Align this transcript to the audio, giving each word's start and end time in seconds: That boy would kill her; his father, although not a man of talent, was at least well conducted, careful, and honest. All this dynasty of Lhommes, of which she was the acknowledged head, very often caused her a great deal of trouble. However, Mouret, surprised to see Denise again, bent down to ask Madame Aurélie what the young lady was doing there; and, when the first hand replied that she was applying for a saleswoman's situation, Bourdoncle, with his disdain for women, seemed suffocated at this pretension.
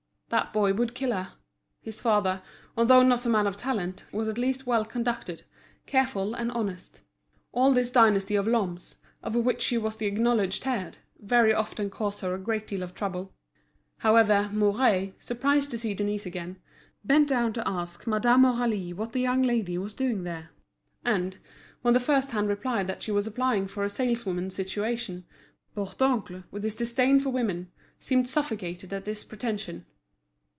That 0.29 0.53
boy 0.53 0.73
would 0.73 0.95
kill 0.95 1.11
her; 1.11 1.33
his 1.81 1.99
father, 1.99 2.41
although 2.77 3.03
not 3.03 3.25
a 3.25 3.29
man 3.29 3.47
of 3.47 3.57
talent, 3.57 4.05
was 4.13 4.29
at 4.29 4.37
least 4.37 4.65
well 4.65 4.85
conducted, 4.85 5.43
careful, 5.85 6.33
and 6.33 6.49
honest. 6.53 7.01
All 7.51 7.73
this 7.73 7.91
dynasty 7.91 8.35
of 8.37 8.45
Lhommes, 8.47 8.95
of 9.21 9.35
which 9.35 9.61
she 9.61 9.77
was 9.77 9.97
the 9.97 10.05
acknowledged 10.05 10.63
head, 10.63 10.99
very 11.19 11.53
often 11.53 11.89
caused 11.89 12.21
her 12.21 12.33
a 12.33 12.39
great 12.39 12.65
deal 12.65 12.81
of 12.81 12.95
trouble. 12.95 13.33
However, 13.97 14.49
Mouret, 14.53 15.15
surprised 15.21 15.69
to 15.71 15.77
see 15.77 15.93
Denise 15.93 16.25
again, 16.25 16.61
bent 17.03 17.27
down 17.27 17.51
to 17.51 17.67
ask 17.67 18.07
Madame 18.07 18.43
Aurélie 18.43 18.93
what 18.93 19.11
the 19.11 19.19
young 19.19 19.43
lady 19.43 19.77
was 19.77 19.93
doing 19.93 20.23
there; 20.23 20.51
and, 21.03 21.39
when 21.81 21.93
the 21.93 21.99
first 21.99 22.31
hand 22.31 22.47
replied 22.47 22.87
that 22.87 23.03
she 23.03 23.11
was 23.11 23.27
applying 23.27 23.67
for 23.67 23.83
a 23.83 23.89
saleswoman's 23.89 24.55
situation, 24.55 25.25
Bourdoncle, 25.75 26.45
with 26.51 26.63
his 26.63 26.75
disdain 26.75 27.19
for 27.19 27.31
women, 27.31 27.69
seemed 27.99 28.29
suffocated 28.29 28.93
at 28.93 29.03
this 29.03 29.25
pretension. 29.25 29.85